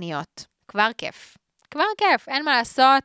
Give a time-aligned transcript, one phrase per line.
[0.00, 0.46] קניות.
[0.68, 1.36] כבר כיף.
[1.70, 3.02] כבר כיף, אין מה לעשות.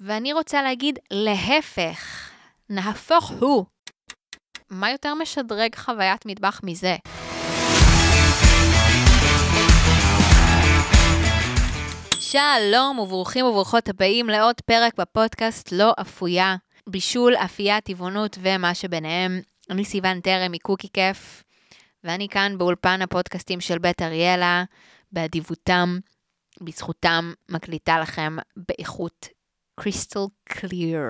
[0.00, 2.30] ואני רוצה להגיד להפך,
[2.70, 3.64] נהפוך הוא.
[4.70, 6.96] מה יותר משדרג חוויית מטבח מזה?
[12.20, 16.56] שלום וברוכים וברוכות הבאים לעוד פרק בפודקאסט לא אפויה,
[16.88, 19.40] בישול, אפייה, טבעונות ומה שביניהם.
[19.70, 21.42] אני סיוון טרם מקוקי כיף,
[22.04, 24.64] ואני כאן באולפן הפודקאסטים של בית אריאלה,
[25.12, 25.98] באדיבותם,
[26.60, 29.28] בזכותם מקליטה לכם באיכות
[29.80, 31.00] קריסטל קליר.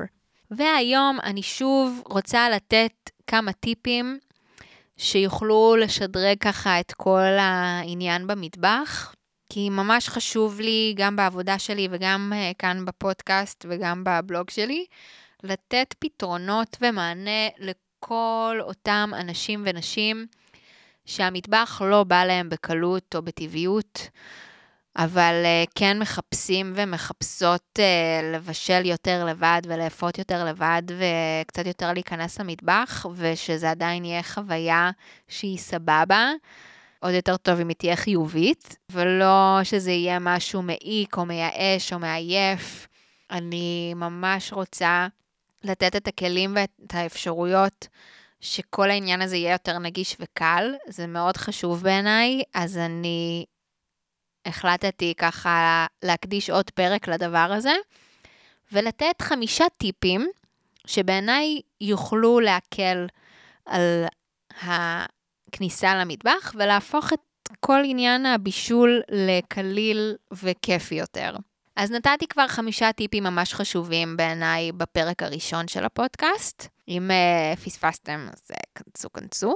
[0.51, 4.19] והיום אני שוב רוצה לתת כמה טיפים
[4.97, 9.15] שיוכלו לשדרג ככה את כל העניין במטבח.
[9.53, 14.87] כי ממש חשוב לי, גם בעבודה שלי וגם uh, כאן בפודקאסט וגם בבלוג שלי,
[15.43, 20.27] לתת פתרונות ומענה לכל אותם אנשים ונשים
[21.05, 24.09] שהמטבח לא בא להם בקלות או בטבעיות,
[24.97, 32.41] אבל uh, כן מחפשים ומחפשות uh, לבשל יותר לבד ולאפות יותר לבד וקצת יותר להיכנס
[32.41, 34.91] למטבח, ושזה עדיין יהיה חוויה
[35.29, 36.31] שהיא סבבה.
[37.01, 41.99] עוד יותר טוב אם היא תהיה חיובית, ולא שזה יהיה משהו מעיק או מייאש או
[41.99, 42.89] מעייף.
[43.31, 45.07] אני ממש רוצה
[45.65, 47.89] לתת את הכלים ואת האפשרויות
[48.43, 50.75] שכל העניין הזה יהיה יותר נגיש וקל.
[50.89, 53.45] זה מאוד חשוב בעיניי, אז אני
[54.47, 57.75] החלטתי ככה להקדיש עוד פרק לדבר הזה,
[58.73, 60.29] ולתת חמישה טיפים
[60.87, 63.07] שבעיניי יוכלו להקל
[63.67, 64.05] על
[64.63, 67.21] הכניסה למטבח ולהפוך את
[67.61, 71.37] כל עניין הבישול לקליל וכיפי יותר.
[71.77, 76.69] אז נתתי כבר חמישה טיפים ממש חשובים בעיניי בפרק הראשון של הפודקאסט.
[76.99, 79.55] אם uh, פספסתם, אז uh, כנסו, כנסו.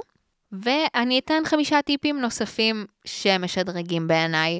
[0.51, 4.59] ואני אתן חמישה טיפים נוספים שמשדרגים בעיניי,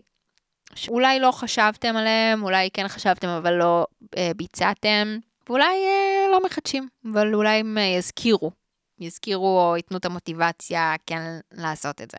[0.75, 5.17] שאולי לא חשבתם עליהם, אולי כן חשבתם אבל לא uh, ביצעתם,
[5.49, 8.51] ואולי uh, לא מחדשים, אבל אולי הם uh, יזכירו
[8.99, 12.17] יזכירו או ייתנו את המוטיבציה כן לעשות את זה.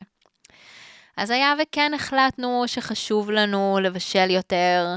[1.16, 4.96] אז היה וכן החלטנו שחשוב לנו לבשל יותר,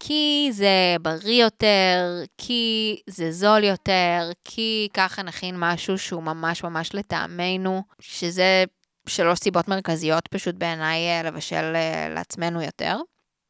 [0.00, 6.94] כי זה בריא יותר, כי זה זול יותר, כי ככה נכין משהו שהוא ממש ממש
[6.94, 8.64] לטעמנו, שזה
[9.06, 12.96] שלוש סיבות מרכזיות פשוט בעיניי אה, לבשל אה, לעצמנו יותר.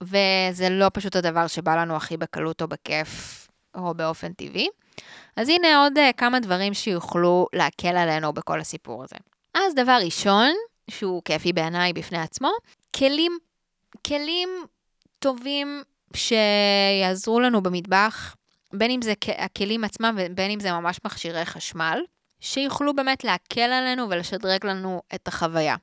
[0.02, 4.68] וזה לא פשוט הדבר שבא לנו הכי בקלות או בכיף או באופן טבעי.
[5.36, 9.16] אז הנה עוד uh, כמה דברים שיוכלו להקל עלינו בכל הסיפור הזה.
[9.54, 10.50] אז דבר ראשון,
[10.90, 12.50] שהוא כיפי בעיניי בפני עצמו,
[12.96, 13.38] כלים,
[14.06, 14.48] כלים
[15.18, 15.82] טובים
[16.16, 18.37] שיעזרו לנו במטבח,
[18.72, 22.00] בין אם זה הכלים עצמם ובין אם זה ממש מכשירי חשמל,
[22.41, 25.76] שיוכלו באמת להקל עלינו ולשדרג לנו את החוויה.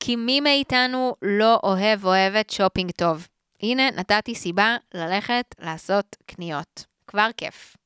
[0.00, 3.28] כי מי מאיתנו לא אוהב אוהבת שופינג טוב?
[3.62, 6.84] הנה, נתתי סיבה ללכת לעשות קניות.
[7.06, 7.76] כבר כיף.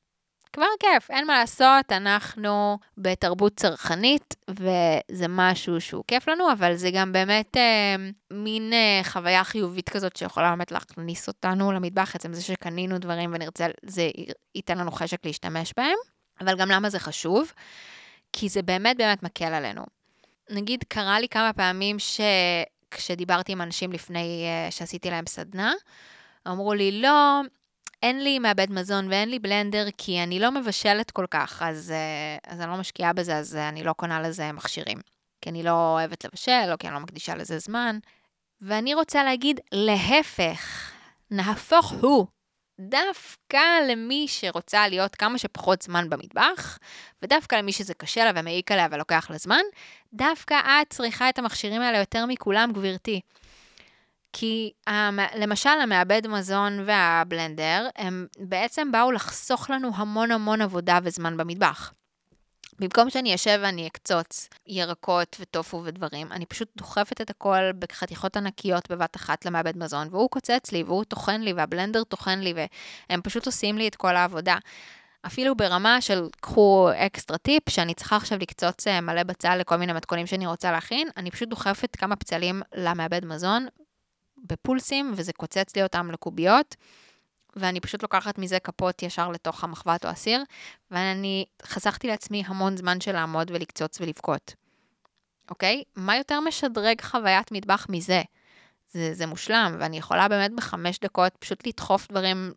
[0.58, 6.90] כבר כיף, אין מה לעשות, אנחנו בתרבות צרכנית, וזה משהו שהוא כיף לנו, אבל זה
[6.90, 7.96] גם באמת אה,
[8.30, 13.66] מין אה, חוויה חיובית כזאת שיכולה באמת להכניס אותנו למטבח, עצם זה שקנינו דברים ונרצה,
[13.82, 14.10] זה
[14.54, 15.96] ייתן לנו חשק להשתמש בהם.
[16.40, 17.52] אבל גם למה זה חשוב?
[18.32, 19.82] כי זה באמת באמת מקל עלינו.
[20.50, 25.72] נגיד, קרה לי כמה פעמים שכשדיברתי עם אנשים לפני uh, שעשיתי להם סדנה,
[26.48, 27.40] אמרו לי, לא,
[28.02, 32.52] אין לי מעבד מזון ואין לי בלנדר כי אני לא מבשלת כל כך, אז, אה,
[32.52, 34.98] אז אני לא משקיעה בזה, אז אני לא קונה לזה מכשירים.
[35.40, 37.98] כי אני לא אוהבת לבשל, או כי אני לא מקדישה לזה זמן.
[38.60, 40.90] ואני רוצה להגיד, להפך,
[41.30, 42.26] נהפוך הוא.
[42.80, 46.78] דווקא למי שרוצה להיות כמה שפחות זמן במטבח,
[47.22, 49.62] ודווקא למי שזה קשה לה ומעיק עליה ולוקח לה זמן,
[50.12, 53.20] דווקא את צריכה את המכשירים האלה יותר מכולם, גברתי.
[54.32, 54.72] כי
[55.34, 61.92] למשל המעבד מזון והבלנדר, הם בעצם באו לחסוך לנו המון המון עבודה וזמן במטבח.
[62.80, 68.90] במקום שאני אשב ואני אקצוץ ירקות וטופו ודברים, אני פשוט דוחפת את הכל בחתיכות ענקיות
[68.90, 72.54] בבת אחת למעבד מזון, והוא קוצץ לי, והוא טוחן לי, והבלנדר טוחן לי,
[73.10, 74.56] והם פשוט עושים לי את כל העבודה.
[75.26, 79.92] אפילו ברמה של קחו אקסטרה טיפ, שאני צריכה עכשיו לקצוץ אה, מלא בצל לכל מיני
[79.92, 83.66] מתכונים שאני רוצה להכין, אני פשוט דוחפת כמה פצלים למעבד מזון,
[84.44, 86.76] בפולסים, וזה קוצץ לי אותם לקוביות,
[87.56, 90.42] ואני פשוט לוקחת מזה כפות ישר לתוך המחבת או הסיר,
[90.90, 94.54] ואני חסכתי לעצמי המון זמן של לעמוד ולקצוץ ולבכות.
[95.50, 95.82] אוקיי?
[95.96, 98.22] מה יותר משדרג חוויית מטבח מזה?
[98.92, 102.52] זה, זה מושלם, ואני יכולה באמת בחמש דקות פשוט לדחוף דברים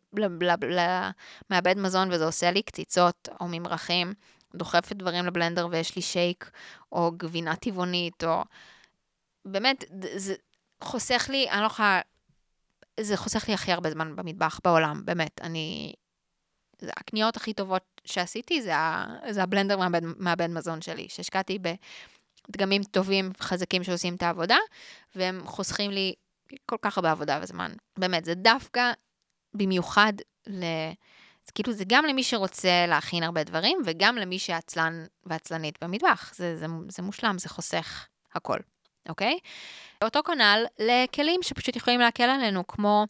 [1.50, 4.14] למעבד מזון, וזה עושה לי קציצות או ממרחים,
[4.56, 6.52] דוחפת דברים לבלנדר ויש לי שייק,
[6.92, 8.44] או גבינה טבעונית, או...
[9.46, 9.84] באמת,
[10.16, 10.36] זה,
[10.84, 12.02] חוסך לי, אני לא יכולה
[13.00, 15.42] זה חוסך לי הכי הרבה זמן במטבח בעולם, באמת.
[15.42, 15.94] אני...
[16.82, 19.06] זה הקניות הכי טובות שעשיתי זה, ה...
[19.30, 21.60] זה הבלנדר מהבן, מהבן מזון שלי, שהשקעתי
[22.50, 24.58] בדגמים טובים, חזקים שעושים את העבודה,
[25.16, 26.14] והם חוסכים לי
[26.66, 27.72] כל כך הרבה עבודה וזמן.
[27.98, 28.92] באמת, זה דווקא
[29.54, 30.14] במיוחד
[30.48, 30.64] ל...
[31.46, 36.34] אז כאילו זה גם למי שרוצה להכין הרבה דברים, וגם למי שעצלן ועצלנית במטבח.
[36.36, 38.60] זה, זה, זה מושלם, זה חוסך הכל,
[39.10, 39.40] אוקיי?
[40.04, 43.06] אותו כנ"ל לכלים שפשוט יכולים להקל עלינו, כמו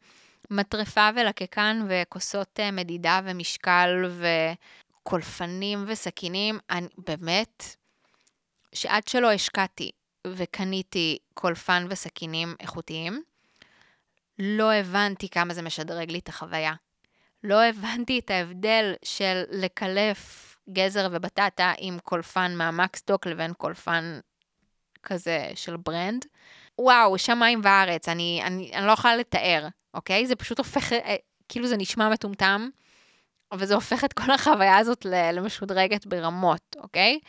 [0.49, 4.05] מטרפה ולקקן וכוסות אה, מדידה ומשקל
[5.01, 6.59] וקולפנים וסכינים.
[6.69, 7.63] אני באמת,
[8.73, 9.91] שעד שלא השקעתי
[10.27, 13.23] וקניתי קולפן וסכינים איכותיים,
[14.39, 16.73] לא הבנתי כמה זה משדרג לי את החוויה.
[17.43, 24.19] לא הבנתי את ההבדל של לקלף גזר ובטטה עם קולפן מהמקסטוק לבין קולפן
[25.03, 26.25] כזה של brand.
[26.79, 30.27] וואו, שמיים וארץ, אני, אני, אני לא יכולה לתאר, אוקיי?
[30.27, 31.15] זה פשוט הופך, אה,
[31.49, 32.69] כאילו זה נשמע מטומטם,
[33.51, 37.19] אבל זה הופך את כל החוויה הזאת למשודרגת ברמות, אוקיי?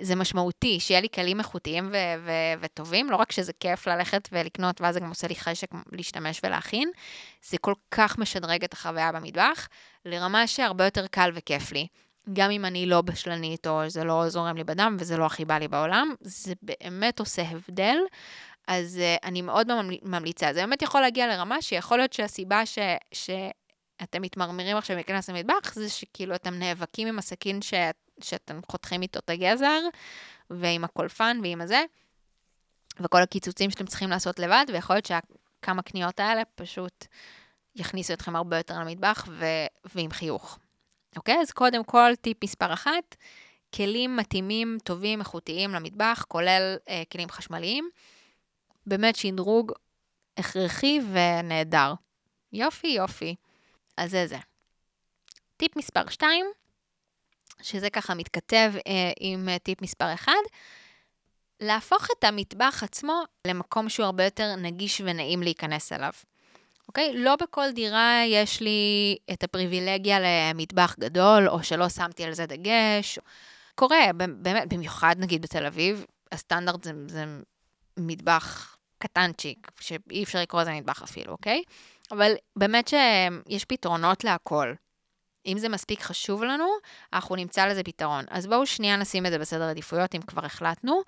[0.00, 4.80] זה משמעותי, שיהיה לי כלים איכותיים ו- ו- וטובים, לא רק שזה כיף ללכת ולקנות,
[4.80, 6.90] ואז זה גם עושה לי חשק להשתמש ולהכין,
[7.42, 9.68] זה כל כך משדרג את החוויה במטבח,
[10.04, 11.86] לרמה שהרבה יותר קל וכיף לי.
[12.32, 15.58] גם אם אני לא בשלנית, או זה לא זורם לי בדם, וזה לא הכי בא
[15.58, 17.96] לי בעולם, זה באמת עושה הבדל.
[18.68, 19.68] אז uh, אני מאוד
[20.02, 20.52] ממליצה.
[20.52, 22.78] זה באמת יכול להגיע לרמה שיכול להיות שהסיבה ש...
[23.12, 23.30] ש...
[24.02, 29.18] אתם מתמרמרים עכשיו להיכנס למטבח, זה שכאילו אתם נאבקים עם הסכין שאת שאתם חותכים איתו
[29.18, 29.80] את הגזר,
[30.50, 31.82] ועם הקולפן ועם הזה,
[33.00, 37.06] וכל הקיצוצים שאתם צריכים לעשות לבד, ויכול להיות שכמה קניות האלה פשוט
[37.76, 40.58] יכניסו אתכם הרבה יותר למטבח ו- ועם חיוך.
[41.16, 41.40] אוקיי?
[41.40, 43.16] אז קודם כל, טיפ מספר אחת,
[43.74, 47.90] כלים מתאימים, טובים, איכותיים למטבח, כולל אה, כלים חשמליים.
[48.86, 49.72] באמת שדרוג
[50.36, 51.92] הכרחי ונהדר.
[52.52, 53.34] יופי, יופי.
[53.96, 54.38] אז זה זה.
[55.56, 56.46] טיפ מספר 2,
[57.62, 60.32] שזה ככה מתכתב אה, עם אה, טיפ מספר 1,
[61.60, 66.12] להפוך את המטבח עצמו למקום שהוא הרבה יותר נגיש ונעים להיכנס אליו.
[66.88, 67.12] אוקיי?
[67.14, 73.18] לא בכל דירה יש לי את הפריבילגיה למטבח גדול, או שלא שמתי על זה דגש.
[73.74, 77.24] קורה, באמת, במיוחד נגיד בתל אביב, הסטנדרט זה, זה
[77.96, 81.62] מטבח קטנצ'יק, שאי אפשר לקרוא לזה מטבח אפילו, אוקיי?
[82.10, 84.72] אבל באמת שיש פתרונות להכל.
[85.46, 86.68] אם זה מספיק חשוב לנו,
[87.12, 88.24] אנחנו נמצא לזה פתרון.
[88.30, 91.00] אז בואו שנייה נשים את זה בסדר עדיפויות, אם כבר החלטנו,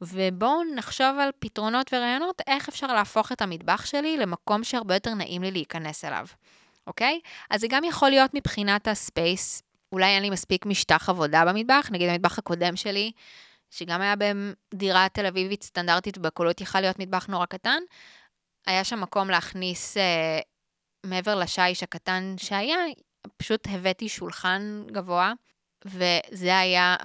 [0.00, 5.42] ובואו נחשוב על פתרונות ורעיונות, איך אפשר להפוך את המטבח שלי למקום שהרבה יותר נעים
[5.42, 6.26] לי להיכנס אליו,
[6.86, 7.20] אוקיי?
[7.50, 12.08] אז זה גם יכול להיות מבחינת הספייס, אולי אין לי מספיק משטח עבודה במטבח, נגיד
[12.08, 13.12] המטבח הקודם שלי,
[13.70, 17.82] שגם היה בדירה תל אביבית סטנדרטית, ובקולות יכל להיות מטבח נורא קטן,
[18.66, 20.38] היה שם מקום להכניס, אה,
[21.04, 22.76] מעבר לשיש הקטן שהיה,
[23.36, 25.32] פשוט הבאתי שולחן גבוה,
[25.84, 26.96] וזה היה,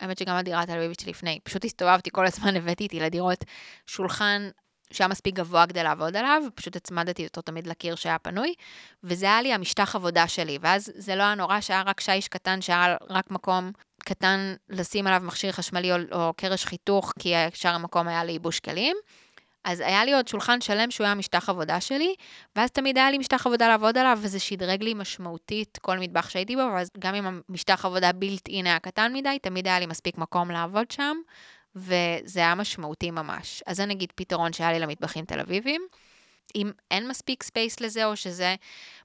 [0.00, 3.44] האמת שגם הדירה התל אביבית שלפני, פשוט הסתובבתי כל הזמן, הבאתי איתי לדירות
[3.86, 4.48] שולחן
[4.92, 8.54] שהיה מספיק גבוה כדי לעבוד עליו, פשוט הצמדתי אותו תמיד לקיר שהיה פנוי,
[9.04, 12.62] וזה היה לי המשטח עבודה שלי, ואז זה לא היה נורא שהיה רק שיש קטן,
[12.62, 18.08] שהיה רק מקום קטן לשים עליו מכשיר חשמלי או, או קרש חיתוך, כי שאר המקום
[18.08, 18.96] היה לייבוש כלים.
[19.64, 22.14] אז היה לי עוד שולחן שלם שהוא היה משטח עבודה שלי,
[22.56, 26.56] ואז תמיד היה לי משטח עבודה לעבוד עליו, וזה שדרג לי משמעותית כל מטבח שהייתי
[26.56, 30.18] בו, ואז גם אם המשטח עבודה בילט אין היה קטן מדי, תמיד היה לי מספיק
[30.18, 31.16] מקום לעבוד שם,
[31.76, 33.62] וזה היה משמעותי ממש.
[33.66, 35.86] אז זה נגיד פתרון שהיה לי למטבחים תל אביביים.
[36.56, 38.54] אם אין מספיק space לזה, או שזה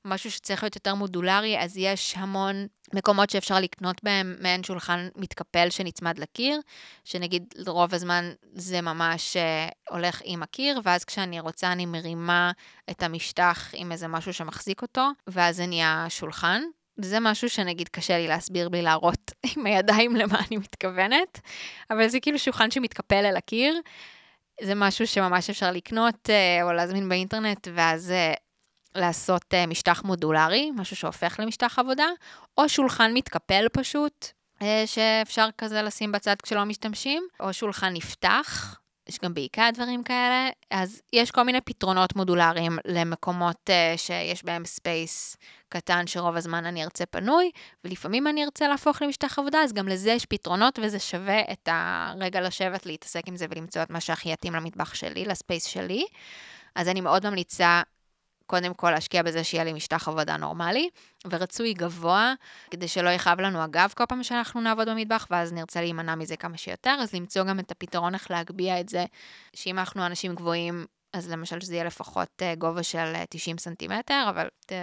[0.06, 5.70] משהו שצריך להיות יותר מודולרי, אז יש המון מקומות שאפשר לקנות בהם מעין שולחן מתקפל
[5.70, 6.60] שנצמד לקיר,
[7.06, 12.52] שנגיד לרוב הזמן זה ממש אה, הולך עם הקיר, ואז כשאני רוצה אני מרימה
[12.90, 16.62] את המשטח עם איזה משהו שמחזיק אותו, ואז זה נהיה שולחן.
[17.02, 21.40] זה משהו שנגיד קשה לי להסביר בלי להראות עם הידיים למה אני מתכוונת,
[21.90, 23.82] אבל זה כאילו שולחן שמתקפל אל הקיר.
[24.62, 28.34] זה משהו שממש אפשר לקנות אה, או להזמין באינטרנט, ואז אה,
[28.96, 32.08] לעשות אה, משטח מודולרי, משהו שהופך למשטח עבודה,
[32.58, 34.28] או שולחן מתקפל פשוט,
[34.86, 41.02] שאפשר כזה לשים בצד כשלא משתמשים, או שולחן נפתח, יש גם בעיקר דברים כאלה, אז
[41.14, 45.38] יש כל מיני פתרונות מודולריים למקומות אה, שיש בהם space
[45.70, 47.52] קטן שרוב הזמן אני ארצה פנוי,
[47.84, 52.42] ולפעמים אני ארצה להפוך למשטח עבודה, אז גם לזה יש פתרונות, וזה שווה את הרגע
[52.42, 56.06] לשבת, להתעסק עם זה ולמצוא את מה שהכי יתאים למטבח שלי, לספייס שלי.
[56.76, 57.82] אז אני מאוד ממליצה
[58.48, 60.90] קודם כל להשקיע בזה שיהיה לי משטח עבודה נורמלי,
[61.30, 62.34] ורצוי גבוה,
[62.72, 66.58] כדי שלא יכאב לנו הגב כל פעם שאנחנו נעבוד במטבח, ואז נרצה להימנע מזה כמה
[66.58, 69.06] שיותר, אז למצוא גם את הפתרון איך להגביה את זה,
[69.56, 74.26] שאם אנחנו אנשים גבוהים, אז למשל שזה יהיה לפחות אה, גובה של 90 אה, סנטימטר,
[74.30, 74.74] אבל ת,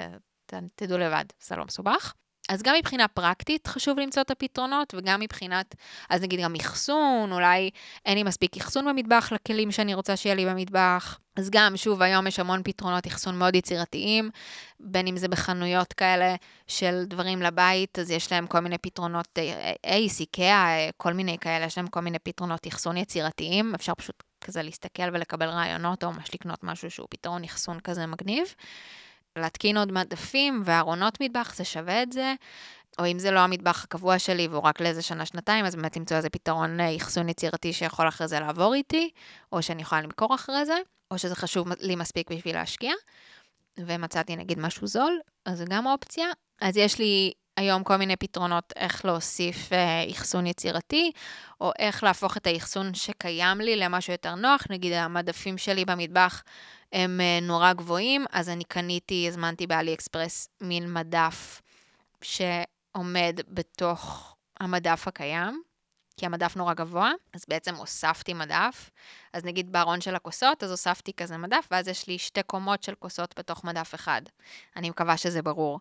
[0.47, 2.15] ת, תדעו לבד, זה לא מסובך.
[2.49, 5.75] אז גם מבחינה פרקטית חשוב למצוא את הפתרונות, וגם מבחינת,
[6.11, 7.71] אז נגיד גם אחסון, אולי
[8.07, 11.19] אין לי מספיק אחסון במטבח לכלים שאני רוצה שיהיה לי במטבח.
[11.37, 14.31] אז גם, שוב, היום יש המון פתרונות אחסון מאוד יצירתיים,
[14.81, 16.35] בין אם זה בחנויות כאלה
[16.67, 19.39] של דברים לבית, אז יש להם כל מיני פתרונות,
[19.85, 24.63] אייס, איקאה, כל מיני כאלה, יש להם כל מיני פתרונות אחסון יצירתיים, אפשר פשוט כזה
[24.63, 28.55] להסתכל ולקבל רעיונות, או ממש לקנות משהו שהוא פתרון אחסון כזה מגניב.
[29.37, 32.35] להתקין עוד מדפים וארונות מטבח, זה שווה את זה.
[32.99, 36.31] או אם זה לא המטבח הקבוע שלי והוא רק לאיזה שנה-שנתיים, אז באמת למצוא איזה
[36.31, 39.11] פתרון אה, אחסון יצירתי שיכול אחרי זה לעבור איתי,
[39.53, 40.77] או שאני יכולה למכור אחרי זה,
[41.11, 42.93] או שזה חשוב לי מספיק בשביל להשקיע.
[43.79, 46.27] ומצאתי נגיד משהו זול, אז זה גם אופציה.
[46.61, 51.13] אז יש לי היום כל מיני פתרונות איך להוסיף אה, אחסון יצירתי,
[51.61, 54.63] או איך להפוך את האחסון שקיים לי למשהו יותר נוח.
[54.71, 56.43] נגיד המדפים שלי במטבח
[56.95, 61.63] הם אה, נורא גבוהים, אז אני קניתי, הזמנתי באלי אקספרס מין מדף
[62.23, 65.63] שעומד בתוך המדף הקיים,
[66.17, 68.91] כי המדף נורא גבוה, אז בעצם הוספתי מדף.
[69.35, 72.95] אז נגיד בארון של הכוסות, אז הוספתי כזה מדף, ואז יש לי שתי קומות של
[72.95, 74.23] כוסות בתוך מדף אחד.
[74.77, 75.81] אני מקווה שזה ברור.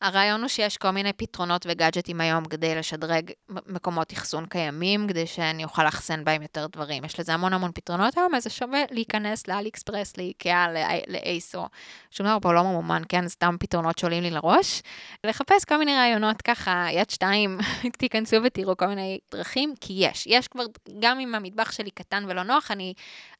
[0.00, 5.64] הרעיון הוא שיש כל מיני פתרונות וגאדג'טים היום כדי לשדרג מקומות אחסון קיימים, כדי שאני
[5.64, 7.04] אוכל לאחסן בהם יותר דברים.
[7.04, 10.66] יש לזה המון המון פתרונות היום, אז זה שווה להיכנס לאלי אקספרס, לאיקאה,
[11.06, 11.66] לאייסו.
[12.10, 13.28] שום דבר פה לא ממומן, כן?
[13.28, 14.82] סתם פתרונות שעולים לי לראש.
[15.24, 17.58] לחפש כל מיני רעיונות ככה, יד שתיים,
[17.98, 20.26] תיכנסו ותראו כל מיני דרכים, כי יש.
[20.26, 20.64] יש כבר,
[21.00, 22.70] גם אם המטבח שלי קטן ולא נוח,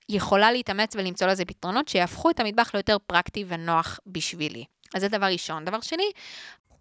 [0.09, 4.65] יכולה להתאמץ ולמצוא לזה פתרונות שיהפכו את המטבח ליותר פרקטי ונוח בשבילי.
[4.95, 5.65] אז זה דבר ראשון.
[5.65, 6.11] דבר שני,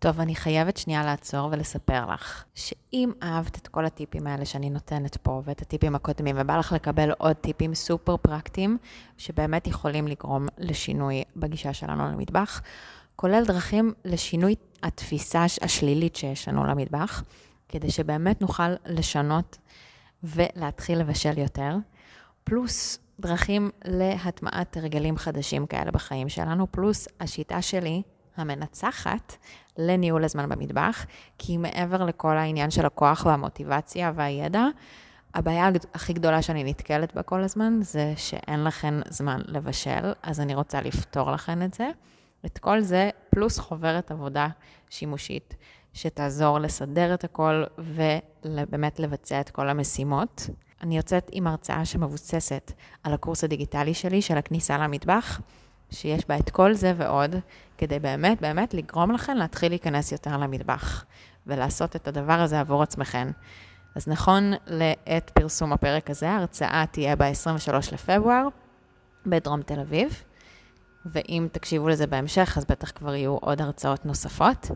[0.03, 5.17] טוב, אני חייבת שנייה לעצור ולספר לך, שאם אהבת את כל הטיפים האלה שאני נותנת
[5.17, 8.77] פה, ואת הטיפים הקודמים, ובא לך לקבל עוד טיפים סופר פרקטיים,
[9.17, 12.61] שבאמת יכולים לגרום לשינוי בגישה שלנו למטבח,
[13.15, 17.23] כולל דרכים לשינוי התפיסה השלילית שיש לנו למטבח,
[17.69, 19.57] כדי שבאמת נוכל לשנות
[20.23, 21.75] ולהתחיל לבשל יותר,
[22.43, 28.01] פלוס דרכים להטמעת הרגלים חדשים כאלה בחיים שלנו, פלוס השיטה שלי,
[28.37, 29.35] המנצחת,
[29.77, 31.05] לניהול הזמן במטבח,
[31.37, 34.65] כי מעבר לכל העניין של הכוח והמוטיבציה והידע,
[35.33, 40.55] הבעיה הכי גדולה שאני נתקלת בה כל הזמן זה שאין לכן זמן לבשל, אז אני
[40.55, 41.89] רוצה לפתור לכן את זה.
[42.45, 44.47] את כל זה, פלוס חוברת עבודה
[44.89, 45.55] שימושית,
[45.93, 50.49] שתעזור לסדר את הכל ובאמת לבצע את כל המשימות.
[50.83, 52.71] אני יוצאת עם הרצאה שמבוססת
[53.03, 55.41] על הקורס הדיגיטלי שלי, של הכניסה למטבח,
[55.91, 57.35] שיש בה את כל זה ועוד,
[57.77, 61.05] כדי באמת באמת לגרום לכם להתחיל להיכנס יותר למטבח,
[61.47, 63.31] ולעשות את הדבר הזה עבור עצמכם.
[63.95, 68.47] אז נכון לעת פרסום הפרק הזה, ההרצאה תהיה ב-23 לפברואר,
[69.25, 70.23] בדרום תל אביב.
[71.05, 74.71] ואם תקשיבו לזה בהמשך, אז בטח כבר יהיו עוד הרצאות נוספות.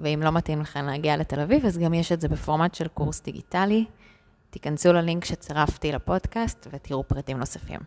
[0.00, 3.22] ואם לא מתאים לכם להגיע לתל אביב, אז גם יש את זה בפורמט של קורס
[3.22, 3.84] דיגיטלי.
[4.52, 7.80] תיכנסו ללינק שצירפתי לפודקאסט ותראו פרטים נוספים.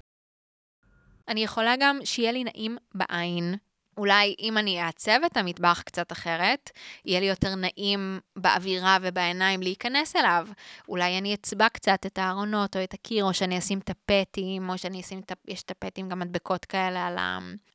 [1.28, 3.56] אני יכולה גם שיהיה לי נעים בעין.
[3.98, 6.70] אולי אם אני אעצב את המטבח קצת אחרת,
[7.06, 10.48] יהיה לי יותר נעים באווירה ובעיניים להיכנס אליו.
[10.90, 15.02] אולי אני אצבע קצת את הארונות או את הקיר, או שאני אשים טפטים, או שאני
[15.02, 17.18] אשים, יש טפטים גם מדבקות כאלה על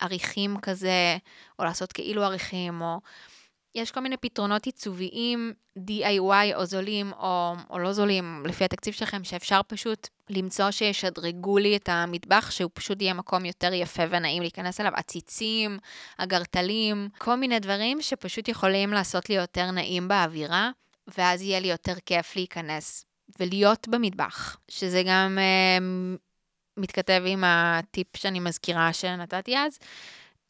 [0.01, 1.17] העריכים כזה,
[1.59, 3.01] או לעשות כאילו עריכים, או...
[3.75, 9.25] יש כל מיני פתרונות עיצוביים, DIY או זולים או, או לא זולים, לפי התקציב שלכם,
[9.25, 14.81] שאפשר פשוט למצוא שישדרגו לי את המטבח, שהוא פשוט יהיה מקום יותר יפה ונעים להיכנס
[14.81, 15.79] אליו, עציצים,
[16.19, 20.71] אגרטלים, כל מיני דברים שפשוט יכולים לעשות לי יותר נעים באווירה,
[21.19, 23.05] ואז יהיה לי יותר כיף להיכנס
[23.39, 25.83] ולהיות במטבח, שזה גם uh,
[26.77, 29.79] מתכתב עם הטיפ שאני מזכירה שנתתי אז.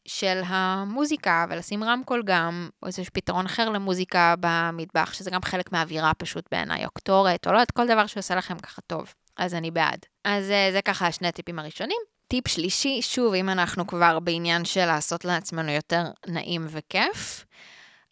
[0.07, 6.13] של המוזיקה, ולשים רמקול גם, או איזשהו פתרון אחר למוזיקה במטבח, שזה גם חלק מהאווירה
[6.13, 9.13] פשוט בעיניי, או קטורת, או לא יודעת, כל דבר שעושה לכם ככה טוב.
[9.37, 9.99] אז אני בעד.
[10.25, 11.97] אז אה, זה ככה השני הטיפים הראשונים.
[12.27, 17.45] טיפ שלישי, שוב, אם אנחנו כבר בעניין של לעשות לעצמנו יותר נעים וכיף,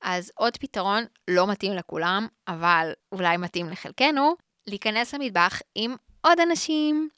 [0.02, 4.36] אז עוד פתרון לא מתאים לכולם, אבל אולי מתאים לחלקנו,
[4.68, 7.10] להיכנס למטבח עם עוד אנשים.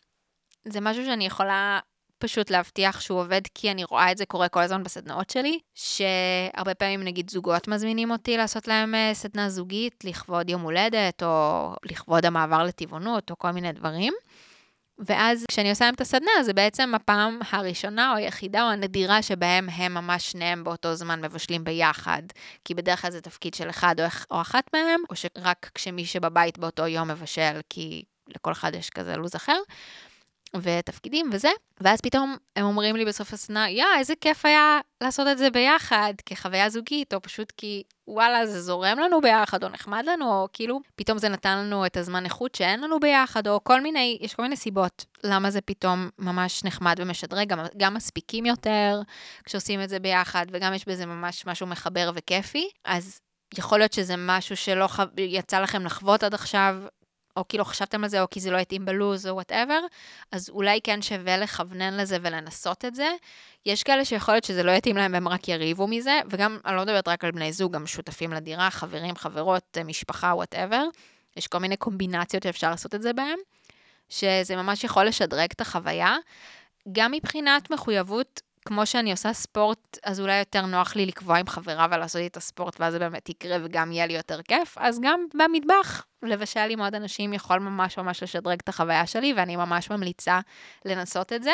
[0.65, 1.79] זה משהו שאני יכולה
[2.21, 6.73] פשוט להבטיח שהוא עובד, כי אני רואה את זה קורה כל הזמן בסדנאות שלי, שהרבה
[6.73, 12.25] פעמים נגיד זוגות מזמינים אותי לעשות להם אה, סדנה זוגית לכבוד יום הולדת, או לכבוד
[12.25, 14.13] המעבר לטבעונות, או כל מיני דברים.
[15.05, 19.69] ואז כשאני עושה להם את הסדנה, זה בעצם הפעם הראשונה או היחידה או הנדירה שבהם
[19.69, 22.21] הם ממש שניהם באותו זמן מבשלים ביחד.
[22.65, 26.57] כי בדרך כלל זה תפקיד של אחד או, או אחת מהם, או שרק כשמי שבבית
[26.57, 29.57] באותו יום מבשל, כי לכל אחד יש כזה לו"ז אחר.
[30.55, 31.49] ותפקידים וזה,
[31.81, 36.13] ואז פתאום הם אומרים לי בסוף הסדנה, יא, איזה כיף היה לעשות את זה ביחד,
[36.25, 40.79] כחוויה זוגית, או פשוט כי וואלה, זה זורם לנו ביחד, או נחמד לנו, או כאילו,
[40.95, 44.43] פתאום זה נתן לנו את הזמן איכות שאין לנו ביחד, או כל מיני, יש כל
[44.43, 49.01] מיני סיבות למה זה פתאום ממש נחמד ומשדרג, גם, גם מספיקים יותר
[49.45, 52.69] כשעושים את זה ביחד, וגם יש בזה ממש משהו מחבר וכיפי.
[52.85, 53.19] אז
[53.57, 54.99] יכול להיות שזה משהו שלא ח...
[55.17, 56.75] יצא לכם לחוות עד עכשיו,
[57.37, 59.79] או כאילו חשבתם על זה, או כי זה לא התאים בלוז, או whatever,
[60.31, 63.11] אז אולי כן שווה לכוונן לזה ולנסות את זה.
[63.65, 66.81] יש כאלה שיכול להיות שזה לא יתאים להם והם רק יריבו מזה, וגם, אני לא
[66.81, 70.83] מדברת רק על בני זוג, גם שותפים לדירה, חברים, חברות, משפחה, whatever.
[71.37, 73.39] יש כל מיני קומבינציות שאפשר לעשות את זה בהם,
[74.09, 76.17] שזה ממש יכול לשדרג את החוויה.
[76.91, 81.87] גם מבחינת מחויבות כמו שאני עושה ספורט, אז אולי יותר נוח לי לקבוע עם חברה
[81.91, 84.77] ולעשות את הספורט, ואז זה באמת יקרה וגם יהיה לי יותר כיף.
[84.77, 89.55] אז גם במטבח, לבשל עם עוד אנשים יכול ממש ממש לשדרג את החוויה שלי, ואני
[89.55, 90.39] ממש ממליצה
[90.85, 91.53] לנסות את זה.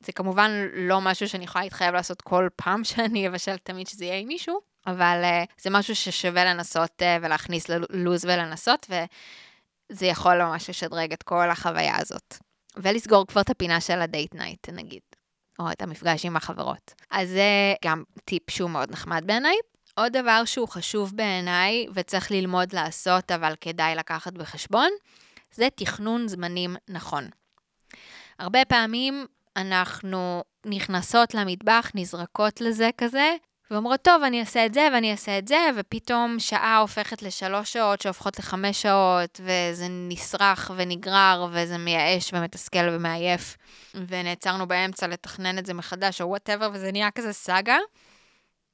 [0.00, 4.18] זה כמובן לא משהו שאני יכולה להתחייב לעשות כל פעם שאני אבשל תמיד שזה יהיה
[4.18, 10.70] עם מישהו, אבל uh, זה משהו ששווה לנסות uh, ולהכניס ללוז ולנסות, וזה יכול ממש
[10.70, 12.34] לשדרג את כל החוויה הזאת.
[12.76, 15.13] ולסגור כבר את הפינה של ה date night, נגיד.
[15.58, 16.94] או את המפגש עם החברות.
[17.10, 19.56] אז זה גם טיפ שהוא מאוד נחמד בעיניי.
[19.94, 24.90] עוד דבר שהוא חשוב בעיניי וצריך ללמוד לעשות, אבל כדאי לקחת בחשבון,
[25.52, 27.28] זה תכנון זמנים נכון.
[28.38, 33.34] הרבה פעמים אנחנו נכנסות למטבח, נזרקות לזה כזה,
[33.74, 38.00] ואומרות, טוב, אני אעשה את זה ואני אעשה את זה, ופתאום שעה הופכת לשלוש שעות
[38.00, 43.56] שהופכות לחמש שעות, וזה נסרח ונגרר, וזה מייאש ומתסכל ומעייף,
[43.94, 47.76] ונעצרנו באמצע לתכנן את זה מחדש, או whatever, וזה נהיה כזה סאגה.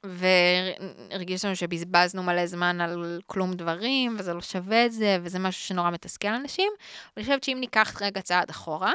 [0.04, 5.62] והרגיש לנו שבזבזנו מלא זמן על כלום דברים, וזה לא שווה את זה, וזה משהו
[5.62, 6.72] שנורא מתסכל אנשים.
[7.16, 8.92] אני חושבת שאם ניקח רגע צעד אחורה,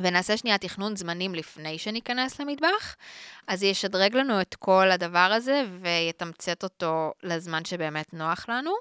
[0.00, 2.96] ונעשה שנייה תכנון זמנים לפני שניכנס למטבח,
[3.46, 8.72] אז ישדרג לנו את כל הדבר הזה ויתמצת אותו לזמן שבאמת נוח לנו.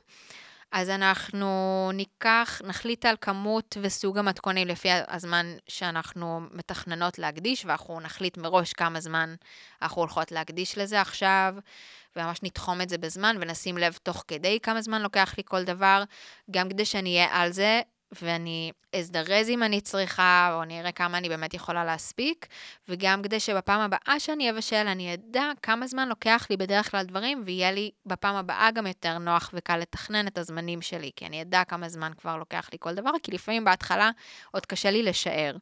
[0.71, 8.37] אז אנחנו ניקח, נחליט על כמות וסוג המתכונים לפי הזמן שאנחנו מתכננות להקדיש, ואנחנו נחליט
[8.37, 9.35] מראש כמה זמן
[9.81, 11.55] אנחנו הולכות להקדיש לזה עכשיו,
[12.15, 16.03] וממש נתחום את זה בזמן ונשים לב תוך כדי כמה זמן לוקח לי כל דבר,
[16.51, 21.17] גם כדי שאני אהיה על זה ואני אזדרז אם אני צריכה, או אני אראה כמה
[21.17, 22.47] אני באמת יכולה להספיק,
[22.87, 27.43] וגם כדי שבפעם הבאה שאני אבשל, אני אדע כמה זמן לוקח לי בדרך כלל דברים,
[27.45, 31.63] ויהיה לי בפעם הבאה גם יותר נוח וקל לתכנן את הזמנים שלי, כי אני אדע
[31.63, 34.11] כמה זמן כבר לוקח לי כל דבר, כי לפעמים בהתחלה
[34.51, 35.55] עוד קשה לי לשער.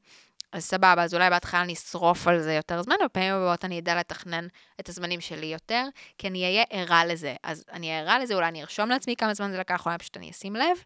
[0.51, 3.95] אז סבבה, אז אולי בהתחלה אני אשרוף על זה יותר זמן, בפעמים הבאות אני אדע
[3.95, 4.47] לתכנן
[4.79, 5.83] את הזמנים שלי יותר,
[6.17, 7.36] כי אני אהיה ערה לזה.
[7.43, 10.17] אז אני אהיה ערה לזה, אולי אני ארשום לעצמי כמה זמן זה לקח, אולי פשוט
[10.17, 10.77] אני אשים לב,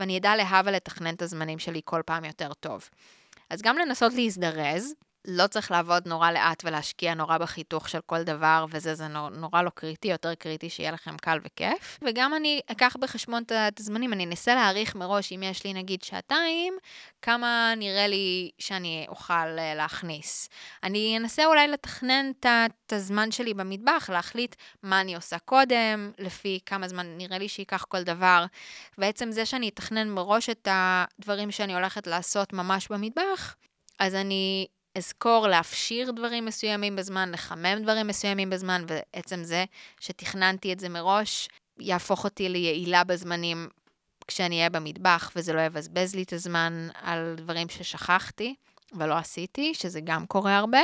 [0.00, 2.88] ואני אדע להבה לתכנן את הזמנים שלי כל פעם יותר טוב.
[3.50, 8.66] אז גם לנסות להזדרז, לא צריך לעבוד נורא לאט ולהשקיע נורא בחיתוך של כל דבר,
[8.70, 11.98] וזה זה נור, נורא לא קריטי, יותר קריטי שיהיה לכם קל וכיף.
[12.02, 16.74] וגם אני אקח בחשבון את הזמנים, אני אנסה להעריך מראש, אם יש לי נגיד שעתיים,
[17.22, 20.48] כמה נראה לי שאני אוכל אה, להכניס.
[20.82, 26.88] אני אנסה אולי לתכנן את הזמן שלי במטבח, להחליט מה אני עושה קודם, לפי כמה
[26.88, 28.44] זמן נראה לי שייקח כל דבר.
[28.98, 33.54] בעצם זה שאני אתכנן מראש את הדברים שאני הולכת לעשות ממש במטבח,
[33.98, 39.64] אז אני אזכור להפשיר דברים מסוימים בזמן, לחמם דברים מסוימים בזמן, ועצם זה
[40.00, 41.48] שתכננתי את זה מראש,
[41.78, 43.68] יהפוך אותי ליעילה בזמנים
[44.28, 48.54] כשאני אהיה במטבח, וזה לא יבזבז לי את הזמן על דברים ששכחתי
[48.92, 50.80] ולא עשיתי, שזה גם קורה הרבה.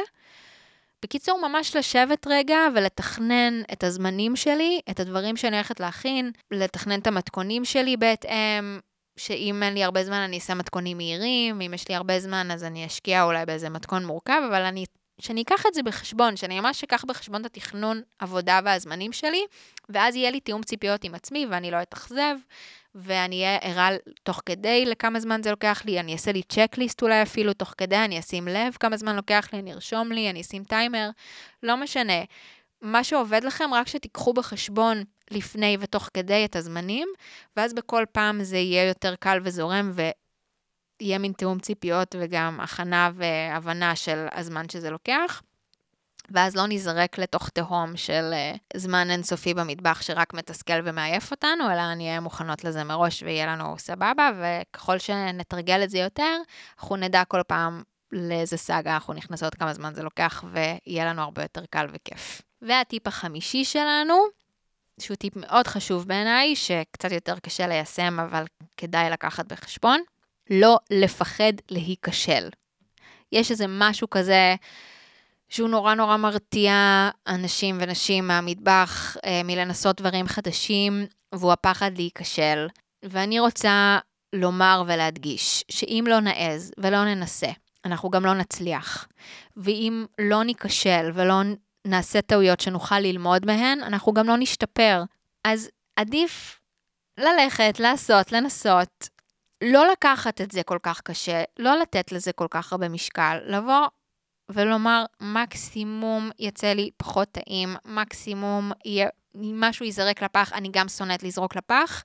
[1.03, 7.07] בקיצור, ממש לשבת רגע ולתכנן את הזמנים שלי, את הדברים שאני הולכת להכין, לתכנן את
[7.07, 8.79] המתכונים שלי בהתאם,
[9.17, 12.65] שאם אין לי הרבה זמן אני אעשה מתכונים מהירים, אם יש לי הרבה זמן אז
[12.65, 14.85] אני אשקיע אולי באיזה מתכון מורכב, אבל אני,
[15.21, 19.45] שאני אקח את זה בחשבון, שאני ממש אקח בחשבון את התכנון עבודה והזמנים שלי,
[19.89, 22.35] ואז יהיה לי תיאום ציפיות עם עצמי ואני לא אתאכזב,
[22.95, 23.89] ואני אהיה ערה
[24.23, 27.97] תוך כדי לכמה זמן זה לוקח לי, אני אעשה לי צ'קליסט אולי אפילו תוך כדי,
[27.97, 31.11] אני אשים לב כמה זמן לוקח לי, אני ארשום לי, אני אשים טיימר,
[31.63, 32.23] לא משנה.
[32.85, 37.09] מה שעובד לכם, רק שתיקחו בחשבון לפני ותוך כדי את הזמנים,
[37.57, 43.97] ואז בכל פעם זה יהיה יותר קל וזורם, ויהיה מין תיאום ציפיות וגם הכנה והבנה
[43.97, 45.43] של הזמן שזה לוקח.
[46.31, 51.95] ואז לא נזרק לתוך תהום של uh, זמן אינסופי במטבח שרק מתסכל ומעייף אותנו, אלא
[51.95, 56.37] נהיה מוכנות לזה מראש ויהיה לנו סבבה, וככל שנתרגל את זה יותר,
[56.79, 61.43] אנחנו נדע כל פעם לאיזה סאגה אנחנו נכנסות, כמה זמן זה לוקח, ויהיה לנו הרבה
[61.43, 62.43] יותר קל וכיף.
[62.65, 64.15] והטיפ החמישי שלנו,
[65.01, 68.45] שהוא טיפ מאוד חשוב בעיניי, שקצת יותר קשה ליישם, אבל
[68.77, 70.01] כדאי לקחת בחשבון,
[70.51, 72.49] לא לפחד להיכשל.
[73.33, 74.55] יש איזה משהו כזה
[75.49, 82.67] שהוא נורא נורא מרתיע אנשים ונשים מהמטבח אה, מלנסות דברים חדשים, והוא הפחד להיכשל.
[83.03, 83.99] ואני רוצה
[84.33, 87.51] לומר ולהדגיש שאם לא נעז ולא ננסה,
[87.85, 89.09] אנחנו גם לא נצליח.
[89.57, 91.43] ואם לא ניכשל ולא
[91.85, 95.03] נעשה טעויות שנוכל ללמוד מהן, אנחנו גם לא נשתפר.
[95.45, 96.61] אז עדיף
[97.19, 99.09] ללכת, לעשות, לנסות,
[99.61, 103.87] לא לקחת את זה כל כך קשה, לא לתת לזה כל כך הרבה משקל, לבוא
[104.49, 111.57] ולומר, מקסימום יצא לי פחות טעים, מקסימום יהיה, משהו ייזרק לפח, אני גם שונאת לזרוק
[111.57, 112.05] לפח,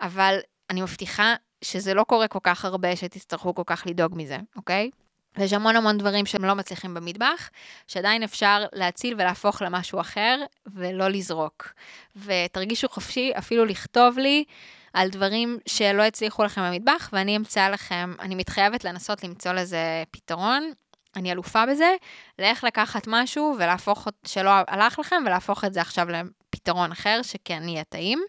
[0.00, 0.38] אבל
[0.70, 1.34] אני מבטיחה
[1.64, 4.90] שזה לא קורה כל כך הרבה שתצטרכו כל כך לדאוג מזה, אוקיי?
[5.38, 7.50] ויש המון המון דברים שהם לא מצליחים במטבח,
[7.86, 11.72] שעדיין אפשר להציל ולהפוך למשהו אחר, ולא לזרוק.
[12.16, 14.44] ותרגישו חופשי אפילו לכתוב לי
[14.92, 20.72] על דברים שלא הצליחו לכם במטבח, ואני אמצא לכם, אני מתחייבת לנסות למצוא לזה פתרון.
[21.16, 21.94] אני אלופה בזה,
[22.38, 27.84] לאיך לקחת משהו ולהפוך, שלא הלך לכם, ולהפוך את זה עכשיו לפתרון אחר, שכן יהיה
[27.84, 28.22] טעים.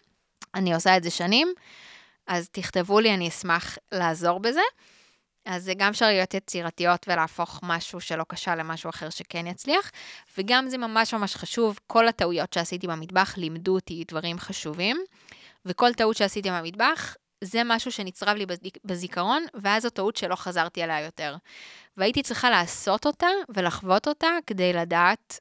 [0.54, 1.48] אני עושה את זה שנים,
[2.26, 4.60] אז תכתבו לי, אני אשמח לעזור בזה.
[5.44, 9.90] אז זה גם אפשר להיות יצירתיות ולהפוך משהו שלא קשה למשהו אחר שכן יצליח,
[10.38, 14.96] וגם זה ממש ממש חשוב, כל הטעויות שעשיתי במטבח לימדו אותי דברים חשובים,
[15.66, 18.46] וכל טעות שעשיתי במטבח, זה משהו שנצרב לי
[18.84, 21.36] בזיכרון, ואז זו טעות שלא חזרתי עליה יותר.
[21.96, 25.40] והייתי צריכה לעשות אותה ולחוות אותה כדי לדעת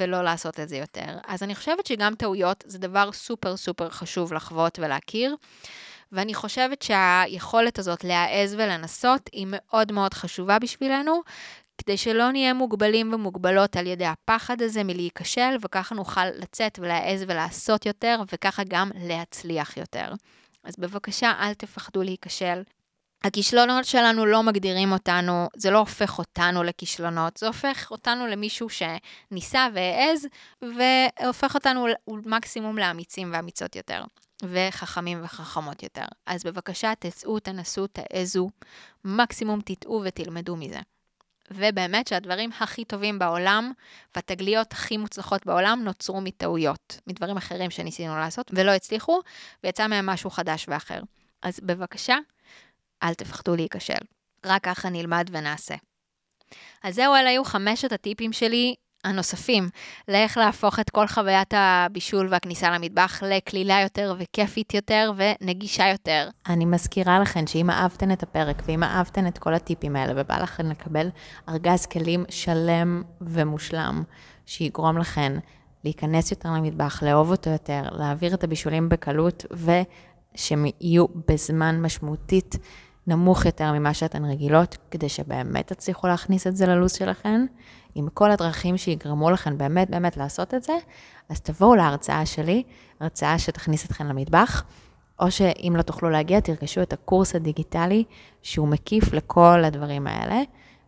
[0.00, 1.18] ולא לעשות את זה יותר.
[1.26, 5.36] אז אני חושבת שגם טעויות זה דבר סופר סופר חשוב לחוות ולהכיר.
[6.12, 11.20] ואני חושבת שהיכולת הזאת להעז ולנסות היא מאוד מאוד חשובה בשבילנו,
[11.78, 17.86] כדי שלא נהיה מוגבלים ומוגבלות על ידי הפחד הזה מלהיכשל, וככה נוכל לצאת ולהעז ולעשות
[17.86, 20.12] יותר, וככה גם להצליח יותר.
[20.64, 22.62] אז בבקשה, אל תפחדו להיכשל.
[23.28, 29.68] הכישלונות שלנו לא מגדירים אותנו, זה לא הופך אותנו לכישלונות, זה הופך אותנו למישהו שניסה
[29.74, 30.26] והעז,
[30.62, 34.04] והופך אותנו מקסימום לאמיצים ואמיצות יותר.
[34.42, 36.04] וחכמים וחכמות יותר.
[36.26, 38.50] אז בבקשה, תצאו, תנסו, תעזו,
[39.04, 40.80] מקסימום תטעו ותלמדו מזה.
[41.50, 43.72] ובאמת שהדברים הכי טובים בעולם,
[44.14, 49.20] והתגליות הכי מוצלחות בעולם, נוצרו מטעויות, מדברים אחרים שניסינו לעשות ולא הצליחו,
[49.64, 51.00] ויצא מהם משהו חדש ואחר.
[51.42, 52.16] אז בבקשה,
[53.02, 53.98] אל תפחדו להיכשל.
[54.46, 55.74] רק ככה נלמד ונעשה.
[56.82, 59.68] אז זהו, אלה היו חמשת הטיפים שלי הנוספים,
[60.08, 66.28] לאיך להפוך את כל חוויית הבישול והכניסה למטבח לקלילה יותר וכיפית יותר ונגישה יותר.
[66.48, 70.66] אני מזכירה לכן שאם אהבתן את הפרק ואם אהבתן את כל הטיפים האלה ובא לכן
[70.66, 71.08] לקבל
[71.48, 74.02] ארגז כלים שלם ומושלם,
[74.46, 75.32] שיגרום לכן
[75.84, 82.56] להיכנס יותר למטבח, לאהוב אותו יותר, להעביר את הבישולים בקלות ושהם יהיו בזמן משמעותית
[83.08, 87.46] נמוך יותר ממה שאתן רגילות, כדי שבאמת תצליחו להכניס את זה ללו"ז שלכן.
[87.94, 90.72] עם כל הדרכים שיגרמו לכם באמת באמת לעשות את זה,
[91.28, 92.62] אז תבואו להרצאה שלי,
[93.00, 94.64] הרצאה שתכניס אתכם למטבח,
[95.20, 98.04] או שאם לא תוכלו להגיע, תרכשו את הקורס הדיגיטלי,
[98.42, 100.42] שהוא מקיף לכל הדברים האלה.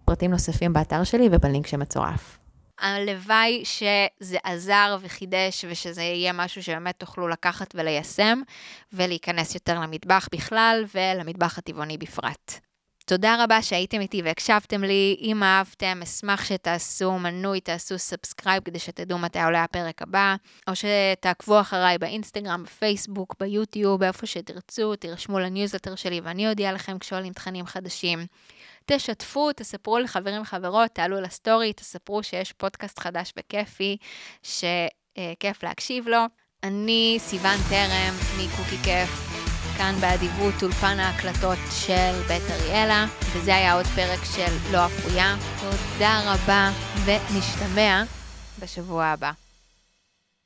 [0.05, 2.40] פרטים נוספים באתר שלי ובלינק שמצורף.
[2.81, 8.43] הלוואי שזה עזר וחידש ושזה יהיה משהו שבאמת תוכלו לקחת וליישם
[8.93, 12.61] ולהיכנס יותר למטבח בכלל ולמטבח הטבעוני בפרט.
[13.11, 15.17] תודה רבה שהייתם איתי והקשבתם לי.
[15.21, 20.37] אם אהבתם, אשמח שתעשו מנוי, תעשו subscribe כדי שתדעו מתי עולה הפרק הבא,
[20.69, 27.33] או שתעקבו אחריי באינסטגרם, בפייסבוק, ביוטיוב, איפה שתרצו, תירשמו לניוזלטר שלי ואני אודיע לכם כשעולים
[27.33, 28.27] תכנים חדשים.
[28.93, 33.97] תשתפו, תספרו לחברים וחברות, תעלו לסטורי, תספרו שיש פודקאסט חדש וכיפי,
[34.43, 36.19] שכיף להקשיב לו.
[36.63, 39.11] אני סיון טרם מקוקי כיף.
[39.77, 45.37] כאן באדיבות אולפן ההקלטות של בית אריאלה, וזה היה עוד פרק של לא אפויה.
[45.61, 46.71] תודה רבה,
[47.05, 48.03] ונשתמע
[48.59, 49.50] בשבוע הבא.